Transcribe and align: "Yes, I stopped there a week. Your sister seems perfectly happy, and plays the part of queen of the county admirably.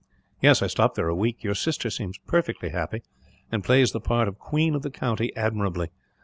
"Yes, 0.41 0.63
I 0.63 0.65
stopped 0.65 0.95
there 0.95 1.09
a 1.09 1.13
week. 1.15 1.43
Your 1.43 1.53
sister 1.53 1.91
seems 1.91 2.17
perfectly 2.25 2.69
happy, 2.69 3.03
and 3.51 3.63
plays 3.63 3.91
the 3.91 4.01
part 4.01 4.27
of 4.27 4.39
queen 4.39 4.73
of 4.73 4.81
the 4.81 4.89
county 4.89 5.31
admirably. 5.35 5.89